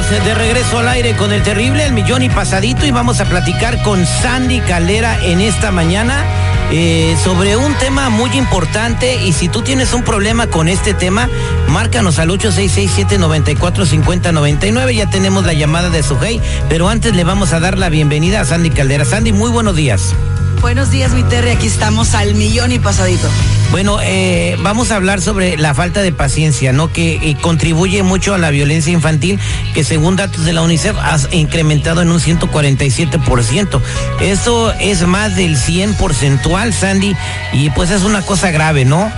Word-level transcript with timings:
Estamos 0.00 0.24
de 0.24 0.34
regreso 0.34 0.78
al 0.78 0.88
aire 0.88 1.14
con 1.14 1.30
el 1.30 1.42
terrible, 1.42 1.84
el 1.84 1.92
millón 1.92 2.22
y 2.22 2.30
pasadito, 2.30 2.86
y 2.86 2.90
vamos 2.90 3.20
a 3.20 3.26
platicar 3.26 3.82
con 3.82 4.06
Sandy 4.06 4.60
Caldera 4.60 5.22
en 5.22 5.42
esta 5.42 5.72
mañana 5.72 6.24
eh, 6.70 7.14
sobre 7.22 7.58
un 7.58 7.74
tema 7.74 8.08
muy 8.08 8.30
importante. 8.30 9.22
Y 9.22 9.34
si 9.34 9.48
tú 9.48 9.60
tienes 9.60 9.92
un 9.92 10.02
problema 10.02 10.46
con 10.46 10.68
este 10.68 10.94
tema, 10.94 11.28
márcanos 11.68 12.18
al 12.18 12.30
866-794-5099. 12.30 14.94
Ya 14.94 15.10
tenemos 15.10 15.44
la 15.44 15.52
llamada 15.52 15.90
de 15.90 16.02
Sujei, 16.02 16.40
pero 16.70 16.88
antes 16.88 17.14
le 17.14 17.24
vamos 17.24 17.52
a 17.52 17.60
dar 17.60 17.76
la 17.76 17.90
bienvenida 17.90 18.40
a 18.40 18.46
Sandy 18.46 18.70
Caldera. 18.70 19.04
Sandy, 19.04 19.34
muy 19.34 19.50
buenos 19.50 19.76
días. 19.76 20.14
Buenos 20.60 20.90
días, 20.90 21.12
mi 21.12 21.22
Terry. 21.22 21.50
Aquí 21.50 21.66
estamos 21.66 22.14
al 22.14 22.34
millón 22.34 22.70
y 22.70 22.78
pasadito. 22.78 23.28
Bueno, 23.70 23.98
eh, 24.02 24.56
vamos 24.60 24.90
a 24.90 24.96
hablar 24.96 25.22
sobre 25.22 25.56
la 25.56 25.74
falta 25.74 26.02
de 26.02 26.12
paciencia, 26.12 26.72
¿no? 26.72 26.92
Que 26.92 27.14
eh, 27.14 27.36
contribuye 27.40 28.02
mucho 28.02 28.34
a 28.34 28.38
la 28.38 28.50
violencia 28.50 28.92
infantil, 28.92 29.38
que 29.74 29.84
según 29.84 30.16
datos 30.16 30.44
de 30.44 30.52
la 30.52 30.62
UNICEF 30.62 30.96
ha 30.98 31.18
incrementado 31.32 32.02
en 32.02 32.10
un 32.10 32.20
147%. 32.20 33.80
Eso 34.20 34.72
es 34.74 35.06
más 35.06 35.34
del 35.36 35.56
100 35.56 35.94
porcentual, 35.94 36.74
Sandy, 36.74 37.16
y 37.52 37.70
pues 37.70 37.90
es 37.90 38.02
una 38.02 38.22
cosa 38.22 38.50
grave, 38.50 38.84
¿no? 38.84 39.10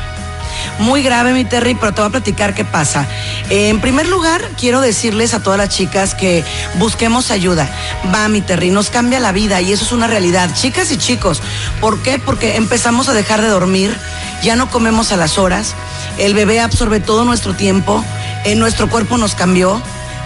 Muy 0.79 1.03
grave, 1.03 1.33
mi 1.33 1.45
Terry, 1.45 1.75
pero 1.75 1.93
te 1.93 2.01
voy 2.01 2.09
a 2.09 2.13
platicar 2.13 2.55
qué 2.55 2.65
pasa. 2.65 3.07
Eh, 3.51 3.69
en 3.69 3.81
primer 3.81 4.09
lugar, 4.09 4.43
quiero 4.59 4.81
decirles 4.81 5.35
a 5.35 5.43
todas 5.43 5.59
las 5.59 5.69
chicas 5.69 6.15
que 6.15 6.45
busquemos 6.75 7.31
ayuda. 7.31 7.69
Va, 8.15 8.29
mi 8.29 8.41
Terry, 8.41 8.71
nos 8.71 8.91
cambia 8.91 9.21
la 9.21 9.33
vida 9.33 9.61
y 9.61 9.73
eso 9.73 9.85
es 9.85 9.93
una 9.93 10.07
realidad. 10.07 10.51
Chicas 10.55 10.91
y 10.91 10.99
chicos, 10.99 11.41
¿por 11.81 12.03
qué? 12.03 12.19
Porque 12.19 12.57
empezamos 12.57 13.09
a 13.09 13.13
dejar 13.13 13.41
de 13.41 13.49
dormir, 13.49 13.97
ya 14.43 14.57
no 14.57 14.71
comemos 14.71 15.13
a 15.13 15.17
las 15.17 15.39
horas, 15.39 15.75
el 16.19 16.35
bebé 16.35 16.61
absorbe 16.61 17.01
todo 17.01 17.25
nuestro 17.25 17.55
tiempo, 17.55 18.05
en 18.45 18.59
nuestro 18.59 18.89
cuerpo 18.89 19.19
nos 19.19 19.35
cambió. 19.35 19.81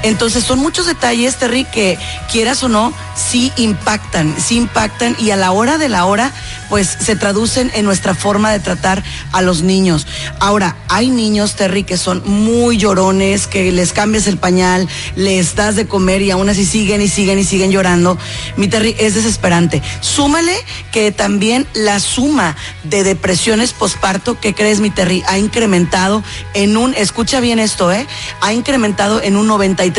Entonces 0.06 0.44
son 0.44 0.60
muchos 0.60 0.86
detalles, 0.86 1.34
Terry, 1.34 1.64
que 1.64 1.98
quieras 2.30 2.62
o 2.62 2.68
no, 2.68 2.92
sí 3.16 3.50
impactan, 3.56 4.36
sí 4.38 4.56
impactan 4.56 5.16
y 5.18 5.30
a 5.30 5.36
la 5.36 5.50
hora 5.50 5.78
de 5.78 5.88
la 5.88 6.04
hora, 6.04 6.30
pues 6.68 6.86
se 6.86 7.16
traducen 7.16 7.72
en 7.74 7.84
nuestra 7.84 8.14
forma 8.14 8.52
de 8.52 8.60
tratar 8.60 9.02
a 9.32 9.42
los 9.42 9.62
niños. 9.62 10.06
Ahora, 10.38 10.76
hay 10.88 11.10
niños, 11.10 11.56
Terry, 11.56 11.82
que 11.82 11.96
son 11.96 12.22
muy 12.24 12.76
llorones, 12.76 13.48
que 13.48 13.72
les 13.72 13.92
cambias 13.92 14.28
el 14.28 14.36
pañal, 14.36 14.88
les 15.16 15.56
das 15.56 15.74
de 15.74 15.88
comer 15.88 16.22
y 16.22 16.30
aún 16.30 16.48
así 16.48 16.64
siguen 16.64 17.02
y 17.02 17.08
siguen 17.08 17.40
y 17.40 17.44
siguen 17.44 17.72
llorando. 17.72 18.16
Mi 18.56 18.68
Terry, 18.68 18.94
es 19.00 19.16
desesperante. 19.16 19.82
Súmale 20.00 20.54
que 20.92 21.10
también 21.10 21.66
la 21.74 21.98
suma 21.98 22.54
de 22.84 23.02
depresiones 23.02 23.72
posparto, 23.72 24.38
¿qué 24.38 24.54
crees, 24.54 24.78
mi 24.78 24.90
Terry? 24.90 25.24
Ha 25.26 25.38
incrementado 25.38 26.22
en 26.54 26.76
un, 26.76 26.94
escucha 26.94 27.40
bien 27.40 27.58
esto, 27.58 27.90
¿eh? 27.90 28.06
Ha 28.40 28.52
incrementado 28.52 29.20
en 29.20 29.36
un 29.36 29.48
93% 29.48 29.95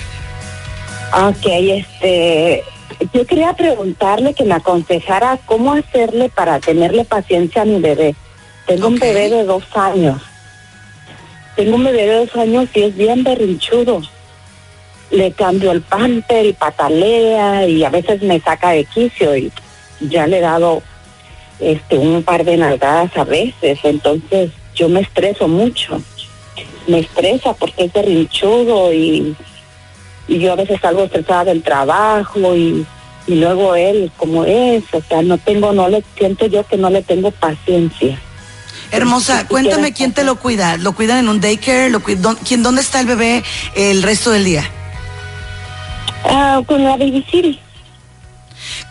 Ok, 1.12 1.46
este, 1.46 2.64
yo 3.12 3.26
quería 3.26 3.52
preguntarle 3.54 4.34
que 4.34 4.44
me 4.44 4.54
aconsejara 4.54 5.38
cómo 5.46 5.72
hacerle 5.72 6.28
para 6.28 6.60
tenerle 6.60 7.04
paciencia 7.04 7.62
a 7.62 7.64
mi 7.64 7.80
bebé. 7.80 8.14
Tengo 8.66 8.88
un 8.88 8.98
bebé 8.98 9.28
de 9.28 9.44
dos 9.44 9.64
años. 9.74 10.20
Tengo 11.54 11.76
un 11.76 11.84
bebé 11.84 12.06
de 12.06 12.26
dos 12.26 12.36
años 12.36 12.68
y 12.74 12.82
es 12.82 12.96
bien 12.96 13.24
berrinchudo. 13.24 14.02
Le 15.10 15.32
cambio 15.32 15.72
el 15.72 15.82
pamper 15.82 16.46
y 16.46 16.52
patalea 16.52 17.66
y 17.66 17.84
a 17.84 17.90
veces 17.90 18.22
me 18.22 18.40
saca 18.40 18.70
de 18.70 18.84
quicio 18.84 19.36
y 19.36 19.52
ya 20.00 20.26
le 20.26 20.38
he 20.38 20.40
dado 20.40 20.82
este 21.60 21.96
un 21.96 22.22
par 22.22 22.44
de 22.44 22.56
nalgadas 22.56 23.16
a 23.16 23.24
veces. 23.24 23.78
Entonces 23.84 24.50
yo 24.74 24.88
me 24.88 25.00
estreso 25.00 25.48
mucho. 25.48 26.00
Me 26.86 27.00
estresa 27.00 27.52
porque 27.54 27.84
es 27.84 27.92
berrinchudo 27.92 28.92
y 28.92 29.34
y 30.28 30.38
yo 30.38 30.52
a 30.52 30.56
veces 30.56 30.80
salgo 30.80 31.04
estresada 31.04 31.44
del 31.44 31.62
trabajo 31.62 32.54
y, 32.56 32.84
y 33.26 33.34
luego 33.36 33.74
él 33.74 34.10
como 34.16 34.44
es, 34.44 34.82
o 34.92 35.00
sea, 35.02 35.22
no 35.22 35.38
tengo, 35.38 35.72
no 35.72 35.88
le 35.88 36.02
siento 36.16 36.46
yo 36.46 36.66
que 36.66 36.76
no 36.76 36.90
le 36.90 37.02
tengo 37.02 37.30
paciencia. 37.30 38.18
Hermosa, 38.92 39.46
cuéntame 39.48 39.92
quién 39.92 40.12
te 40.12 40.22
lo 40.22 40.36
cuida. 40.36 40.76
¿Lo 40.76 40.92
cuidan 40.92 41.18
en 41.18 41.28
un 41.28 41.40
daycare? 41.40 41.90
¿Lo 41.90 42.00
cuid- 42.00 42.18
dón- 42.18 42.38
quién, 42.46 42.62
¿Dónde 42.62 42.80
está 42.82 43.00
el 43.00 43.06
bebé 43.06 43.42
el 43.74 44.02
resto 44.02 44.30
del 44.30 44.44
día? 44.44 44.64
Ah, 46.24 46.60
con 46.66 46.82
la 46.82 46.96
Baby 46.96 47.24
City. 47.30 47.58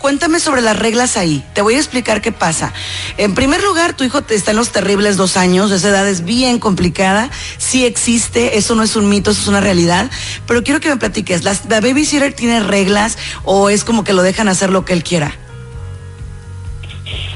Cuéntame 0.05 0.39
sobre 0.39 0.61
las 0.61 0.77
reglas 0.77 1.17
ahí. 1.17 1.43
Te 1.55 1.63
voy 1.63 1.73
a 1.73 1.77
explicar 1.77 2.21
qué 2.21 2.31
pasa. 2.31 2.71
En 3.17 3.33
primer 3.33 3.63
lugar, 3.63 3.97
tu 3.97 4.03
hijo 4.03 4.19
está 4.29 4.51
en 4.51 4.57
los 4.57 4.71
terribles 4.71 5.17
dos 5.17 5.35
años. 5.35 5.71
Esa 5.71 5.89
edad 5.89 6.07
es 6.07 6.23
bien 6.23 6.59
complicada. 6.59 7.31
Sí 7.57 7.87
existe. 7.87 8.55
Eso 8.55 8.75
no 8.75 8.83
es 8.83 8.95
un 8.95 9.09
mito, 9.09 9.31
eso 9.31 9.41
es 9.41 9.47
una 9.47 9.61
realidad. 9.61 10.11
Pero 10.45 10.61
quiero 10.61 10.79
que 10.79 10.89
me 10.89 10.97
platiques. 10.97 11.43
¿las- 11.43 11.65
¿La 11.67 11.81
babysitter 11.81 12.33
tiene 12.33 12.59
reglas 12.59 13.17
o 13.45 13.71
es 13.71 13.83
como 13.83 14.03
que 14.03 14.13
lo 14.13 14.21
dejan 14.21 14.47
hacer 14.47 14.69
lo 14.69 14.85
que 14.85 14.93
él 14.93 15.03
quiera? 15.03 15.33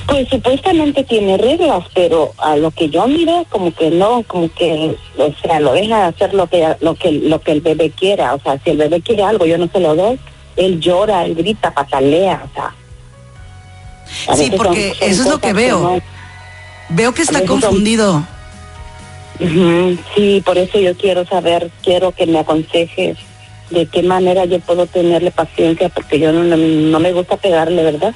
Pues 0.05 0.29
supuestamente 0.29 1.03
tiene 1.05 1.39
reglas, 1.39 1.85
pero 1.95 2.33
a 2.37 2.55
lo 2.55 2.69
que 2.69 2.87
yo 2.89 3.07
miro 3.07 3.47
como 3.49 3.73
que 3.73 3.89
no, 3.89 4.21
como 4.27 4.53
que, 4.53 4.95
o 5.17 5.33
sea, 5.41 5.59
lo 5.59 5.73
deja 5.73 6.05
hacer 6.05 6.35
lo 6.35 6.45
que 6.45 6.75
lo 6.81 6.93
que 6.93 7.13
lo 7.13 7.41
que 7.41 7.51
el 7.51 7.61
bebé 7.61 7.89
quiera, 7.89 8.35
o 8.35 8.39
sea, 8.39 8.59
si 8.63 8.69
el 8.69 8.77
bebé 8.77 9.01
quiere 9.01 9.23
algo, 9.23 9.47
yo 9.47 9.57
no 9.57 9.67
se 9.73 9.79
lo 9.79 9.95
doy, 9.95 10.19
él 10.59 10.79
llora, 10.79 11.25
él 11.25 11.35
grita, 11.35 11.71
patalea, 11.71 12.43
o 12.49 12.53
sea. 12.53 12.75
Sí, 14.35 14.51
porque 14.55 14.89
son- 14.89 14.97
son 14.99 15.09
eso 15.09 15.21
es 15.23 15.29
lo 15.29 15.39
que 15.39 15.53
veo. 15.53 15.79
no- 15.79 16.01
Veo 16.89 17.13
que 17.13 17.21
está 17.21 17.39
son- 17.39 17.47
confundido. 17.47 18.23
Sí, 20.15 20.41
por 20.45 20.57
eso 20.57 20.79
yo 20.79 20.95
quiero 20.97 21.25
saber, 21.25 21.71
quiero 21.83 22.11
que 22.11 22.25
me 22.25 22.39
aconseje 22.39 23.15
de 23.69 23.85
qué 23.85 24.03
manera 24.03 24.45
yo 24.45 24.59
puedo 24.59 24.85
tenerle 24.87 25.31
paciencia, 25.31 25.89
porque 25.89 26.19
yo 26.19 26.31
no, 26.33 26.43
no, 26.43 26.57
no 26.57 26.99
me 26.99 27.13
gusta 27.13 27.37
pegarle, 27.37 27.83
¿verdad? 27.83 28.13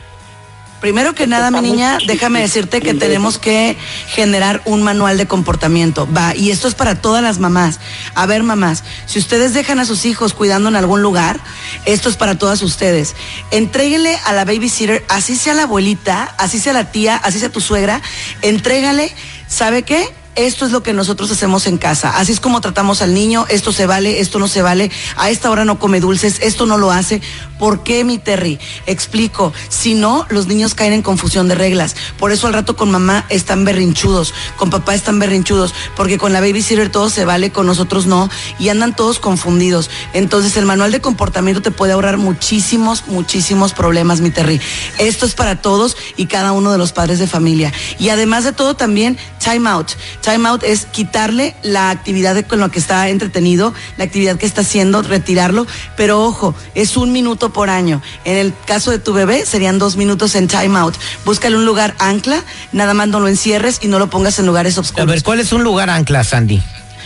Primero 0.83 1.15
que 1.15 1.27
nada, 1.27 1.50
mi 1.50 1.62
niña, 1.62 1.97
déjame 2.06 2.41
decirte 2.41 2.81
que 2.81 2.94
tenemos 2.94 3.38
que 3.38 3.77
generar 4.09 4.62
un 4.65 4.83
manual 4.83 5.18
de 5.18 5.25
comportamiento. 5.25 6.09
Va, 6.12 6.35
y 6.35 6.51
esto 6.51 6.68
es 6.68 6.75
para 6.75 6.95
todas 6.95 7.24
las 7.24 7.39
mamás. 7.39 7.80
A 8.15 8.25
ver, 8.25 8.44
mamás, 8.44 8.83
si 9.06 9.18
ustedes 9.18 9.53
dejan 9.53 9.80
a 9.80 9.85
sus 9.85 10.03
hijos 10.03 10.33
cuidando 10.33 10.68
en 10.68 10.75
algún 10.75 11.01
lugar, 11.01 11.39
esto 11.85 12.09
es 12.09 12.18
para 12.18 12.38
todas 12.38 12.62
ustedes. 12.63 13.15
Entréguenle 13.51 14.19
a 14.25 14.33
la 14.33 14.44
babysitter, 14.44 15.06
así 15.07 15.38
sea 15.38 15.53
la 15.53 15.63
abuelita, 15.63 16.35
así 16.38 16.59
sea 16.59 16.74
la 16.74 16.91
tía, 16.91 17.15
así 17.15 17.39
sea 17.39 17.47
tu 17.47 17.62
suegra, 17.62 18.01
entrégale, 18.41 19.09
¿sabe 19.47 19.83
qué? 19.83 20.13
Esto 20.35 20.65
es 20.65 20.71
lo 20.71 20.81
que 20.81 20.94
nosotros 20.94 21.30
hacemos 21.30 21.68
en 21.68 21.77
casa. 21.77 22.18
Así 22.18 22.31
es 22.31 22.39
como 22.39 22.59
tratamos 22.59 23.03
al 23.03 23.13
niño. 23.13 23.45
Esto 23.50 23.71
se 23.71 23.85
vale, 23.85 24.19
esto 24.19 24.39
no 24.39 24.47
se 24.47 24.63
vale. 24.63 24.89
A 25.15 25.30
esta 25.30 25.51
hora 25.51 25.63
no 25.63 25.77
come 25.77 26.00
dulces, 26.00 26.39
esto 26.41 26.65
no 26.65 26.80
lo 26.80 26.89
hace. 26.89 27.21
¿Por 27.59 27.83
qué, 27.83 28.03
mi 28.03 28.18
Terry? 28.18 28.59
Explico. 28.88 29.53
Si 29.69 29.94
no, 29.94 30.25
los 30.30 30.47
niños 30.47 30.74
caen 30.74 30.94
en 30.94 31.03
confusión 31.03 31.47
de 31.47 31.56
reglas. 31.56 31.95
Por 32.18 32.31
eso 32.31 32.47
al 32.47 32.53
rato 32.53 32.75
con 32.75 32.89
mamá 32.89 33.25
están 33.30 33.63
berrinchudos, 33.63 34.33
con 34.57 34.71
papá 34.71 34.95
están 34.95 35.19
berrinchudos, 35.19 35.74
porque 35.95 36.18
con 36.18 36.33
la 36.33 36.41
babysitter 36.41 36.89
todo 36.89 37.09
se 37.12 37.25
vale, 37.25 37.51
con 37.51 37.68
nosotros 37.68 38.07
no, 38.07 38.30
y 38.57 38.69
andan 38.69 38.95
todos 38.95 39.19
confundidos. 39.19 39.91
Entonces 40.13 40.57
el 40.57 40.65
manual 40.65 40.91
de 40.91 41.00
comportamiento 41.00 41.62
te 41.62 41.71
puede 41.71 41.94
ahorrar 41.94 42.18
muchísimos, 42.18 43.06
muchísimos 43.07 43.74
problemas, 43.74 44.19
mi 44.19 44.31
Terry. 44.31 44.59
Esto 44.97 45.27
es 45.27 45.35
para 45.35 45.62
todos 45.62 45.95
y 46.18 46.25
cada 46.25 46.53
uno 46.53 46.71
de 46.71 46.80
los 46.80 46.91
padres 46.91 47.19
de 47.19 47.27
familia. 47.27 47.71
Y 48.00 48.09
además 48.09 48.44
de 48.44 48.51
todo 48.51 48.75
también, 48.75 49.18
time 49.39 49.69
out. 49.69 49.91
Time 50.24 50.48
out 50.48 50.64
es 50.64 50.86
quitarle 50.86 51.56
la 51.64 51.90
actividad 51.90 52.34
de- 52.34 52.44
con 52.46 52.60
la 52.60 52.70
que 52.70 52.80
está 52.80 53.10
entretenido, 53.10 53.74
la 53.98 54.06
actividad 54.06 54.38
que 54.38 54.46
está 54.46 54.62
haciendo, 54.62 55.02
retirarlo. 55.02 55.68
Pero 55.98 56.24
ojo, 56.24 56.56
es 56.75 56.96
un 56.98 57.12
minuto 57.12 57.52
por 57.52 57.70
año. 57.70 58.02
En 58.24 58.38
el 58.38 58.54
caso 58.66 58.92
de 58.92 59.00
tu 59.00 59.12
bebé 59.14 59.46
serían 59.46 59.80
dos 59.80 59.98
minutos 59.98 60.36
en 60.36 60.48
time 60.48 60.80
out. 60.80 60.96
Búscale 61.25 61.58
un 61.58 61.66
lugar 61.66 61.96
ancla, 62.00 62.42
nada 62.72 62.94
más 62.94 63.08
no 63.10 63.20
lo 63.20 63.28
encierres 63.28 63.80
y 63.81 63.88
no 63.88 64.00
lo 64.00 64.10
pongas 64.10 64.40
en 64.40 64.46
lugares 64.46 64.78
A 64.78 64.81
oscuros. 64.81 65.08
ver, 65.08 65.24
¿cuál 65.24 65.40
es 65.42 65.52
un 65.52 65.64
lugar 65.64 65.90
ancla, 65.90 66.24
Sandy? 66.24 66.62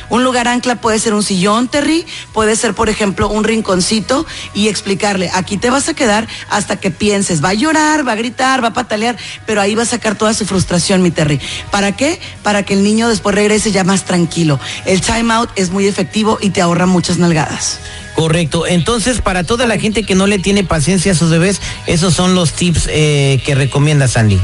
Un 0.09 0.23
lugar 0.23 0.47
ancla 0.47 0.75
puede 0.75 0.99
ser 0.99 1.13
un 1.13 1.23
sillón, 1.23 1.67
Terry, 1.67 2.05
puede 2.33 2.55
ser, 2.55 2.73
por 2.73 2.89
ejemplo, 2.89 3.29
un 3.29 3.43
rinconcito 3.43 4.25
y 4.53 4.67
explicarle, 4.67 5.29
aquí 5.33 5.57
te 5.57 5.69
vas 5.69 5.89
a 5.89 5.93
quedar 5.93 6.27
hasta 6.49 6.77
que 6.77 6.91
pienses, 6.91 7.43
va 7.43 7.49
a 7.49 7.53
llorar, 7.53 8.07
va 8.07 8.13
a 8.13 8.15
gritar, 8.15 8.63
va 8.63 8.69
a 8.69 8.73
patalear, 8.73 9.17
pero 9.45 9.61
ahí 9.61 9.75
va 9.75 9.83
a 9.83 9.87
sacar 9.87 10.15
toda 10.15 10.33
su 10.33 10.45
frustración, 10.45 11.01
mi 11.01 11.11
Terry. 11.11 11.39
¿Para 11.71 11.95
qué? 11.95 12.19
Para 12.43 12.63
que 12.63 12.73
el 12.73 12.83
niño 12.83 13.09
después 13.09 13.35
regrese 13.35 13.71
ya 13.71 13.83
más 13.83 14.05
tranquilo. 14.05 14.59
El 14.85 15.01
time 15.01 15.33
out 15.33 15.49
es 15.55 15.69
muy 15.69 15.87
efectivo 15.87 16.37
y 16.41 16.51
te 16.51 16.61
ahorra 16.61 16.85
muchas 16.85 17.17
nalgadas. 17.17 17.79
Correcto. 18.15 18.65
Entonces, 18.65 19.21
para 19.21 19.43
toda 19.43 19.67
la 19.67 19.77
gente 19.77 20.03
que 20.03 20.15
no 20.15 20.25
le 20.25 20.39
tiene 20.39 20.63
paciencia 20.63 21.11
a 21.11 21.15
sus 21.15 21.29
bebés, 21.29 21.61
esos 21.85 22.15
son 22.15 22.33
los 22.33 22.53
tips 22.53 22.87
eh, 22.89 23.41
que 23.45 23.53
recomienda 23.53 24.07
Sandy. 24.07 24.39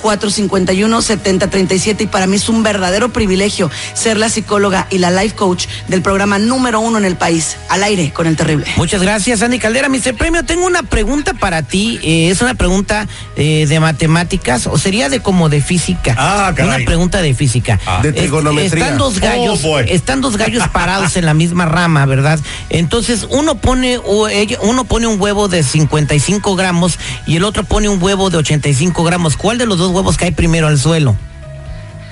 619-451-7037. 0.03 2.01
Y 2.01 2.07
para 2.07 2.27
mí 2.27 2.35
es 2.37 2.49
un 2.49 2.63
verdadero 2.63 3.13
privilegio 3.13 3.69
ser 3.93 4.17
la 4.17 4.29
psicóloga 4.29 4.87
y 4.89 4.97
la 4.97 5.11
life 5.11 5.35
coach 5.35 5.67
del 5.87 6.01
programa 6.01 6.39
número 6.39 6.79
uno 6.79 6.97
en 6.97 7.05
el 7.05 7.15
país. 7.15 7.57
Al 7.69 7.83
aire 7.83 8.11
con 8.13 8.25
el 8.27 8.35
terrible. 8.35 8.65
Muchas 8.77 9.01
gracias, 9.01 9.41
Andy 9.41 9.59
Caldera. 9.59 9.89
Mr. 9.89 10.15
Premio, 10.15 10.43
tengo 10.43 10.65
una 10.65 10.83
pregunta 10.83 11.33
para 11.33 11.63
ti. 11.63 11.99
Eh, 12.03 12.29
es 12.29 12.41
una 12.41 12.55
pregunta 12.55 13.07
eh, 13.35 13.65
de 13.67 13.79
matemáticas 13.79 14.67
o 14.67 14.77
sería 14.77 15.09
de 15.09 15.21
como 15.21 15.49
de 15.49 15.61
física. 15.61 16.14
Ah, 16.17 16.51
caray. 16.55 16.75
Una 16.77 16.85
pregunta 16.85 17.21
de 17.21 17.33
física. 17.33 17.79
Ah. 17.85 17.99
De 18.01 18.09
Es- 18.09 18.15
trigonometría. 18.15 18.83
están 18.85 18.97
dos 18.97 19.19
gallos, 19.19 19.59
Oh, 19.63 19.67
boy. 19.67 19.85
están 19.89 20.21
dos 20.21 20.37
gallos 20.37 20.67
parados 20.69 21.17
en 21.17 21.25
la 21.25 21.33
misma 21.33 21.65
rama, 21.65 22.05
¿verdad? 22.05 22.39
Entonces 22.69 23.27
uno 23.29 23.55
pone 23.55 23.99
uno 23.99 24.83
pone 24.85 25.07
un 25.07 25.19
huevo 25.19 25.47
de 25.47 25.63
55 25.63 26.55
gramos 26.55 26.97
y 27.27 27.35
el 27.37 27.43
otro 27.43 27.63
pone 27.63 27.89
un 27.89 28.01
huevo 28.01 28.29
de 28.29 28.37
85 28.37 29.03
gramos. 29.03 29.37
¿Cuál 29.37 29.57
de 29.57 29.65
los 29.65 29.77
dos 29.77 29.91
huevos 29.91 30.17
cae 30.17 30.31
primero 30.31 30.67
al 30.67 30.79
suelo? 30.79 31.15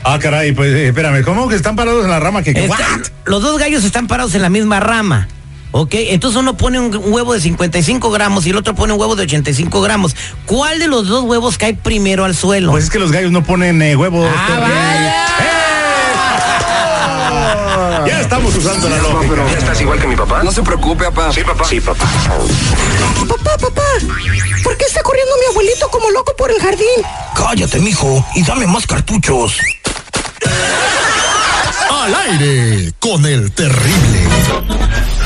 Ah, 0.03 0.19
caray, 0.19 0.51
pues 0.51 0.73
eh, 0.73 0.87
espérame, 0.87 1.23
¿cómo 1.23 1.47
que 1.47 1.55
están 1.55 1.75
parados 1.77 2.03
en 2.03 2.11
la 2.11 2.19
rama? 2.19 2.43
que 2.43 2.69
los 3.25 3.41
dos 3.41 3.57
gallos 3.57 3.85
están 3.85 4.07
parados 4.07 4.35
en 4.35 4.41
la 4.41 4.49
misma 4.49 4.79
rama. 4.81 5.27
¿Ok? 5.75 5.95
Entonces 5.95 6.39
uno 6.39 6.55
pone 6.55 6.79
un 6.79 6.95
huevo 7.11 7.33
de 7.33 7.41
55 7.41 8.11
gramos 8.11 8.45
y 8.45 8.51
el 8.51 8.57
otro 8.57 8.75
pone 8.75 8.93
un 8.93 8.99
huevo 8.99 9.15
de 9.15 9.23
85 9.23 9.81
gramos. 9.81 10.15
¿Cuál 10.45 10.77
de 10.77 10.87
los 10.87 11.07
dos 11.07 11.23
huevos 11.23 11.57
cae 11.57 11.73
primero 11.73 12.25
al 12.25 12.35
suelo? 12.35 12.71
Pues 12.71 12.85
es 12.85 12.89
que 12.91 12.99
los 12.99 13.11
gallos 13.11 13.31
no 13.31 13.43
ponen 13.43 13.81
eh, 13.81 13.95
huevos. 13.95 14.29
Ah, 14.31 14.59
vaya. 14.59 15.25
¡Eh! 15.39 15.49
Ya 18.07 18.19
estamos 18.19 18.53
usando 18.55 18.89
la 18.89 18.97
lógica. 18.97 19.35
¿Ya 19.51 19.57
estás 19.57 19.81
igual 19.81 19.99
que 19.99 20.07
mi 20.07 20.15
papá? 20.15 20.43
No 20.43 20.51
se 20.51 20.61
preocupe, 20.61 21.05
papá. 21.05 21.31
Sí, 21.31 21.41
papá. 21.41 21.63
Sí, 21.65 21.79
papá. 21.79 22.05
Papá, 23.27 23.57
papá, 23.57 23.81
¿por 24.63 24.77
qué 24.77 24.85
está 24.85 25.01
corriendo 25.01 25.31
mi 25.39 25.45
abuelito 25.51 25.89
como 25.89 26.11
loco 26.11 26.35
por 26.37 26.51
el 26.51 26.59
jardín? 26.59 26.87
Cállate, 27.35 27.79
mijo, 27.79 28.25
y 28.35 28.43
dame 28.43 28.67
más 28.67 28.85
cartuchos. 28.85 29.57
Al 31.89 32.13
aire 32.13 32.91
con 32.99 33.25
el 33.25 33.51
terrible. 33.53 34.27